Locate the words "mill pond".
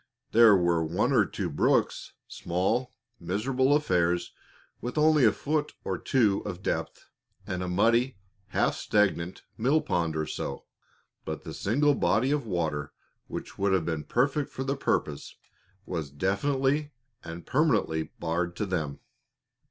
9.59-10.15